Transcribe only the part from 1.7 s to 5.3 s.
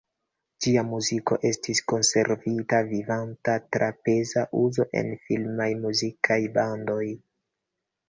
konservita vivanta tra peza uzo en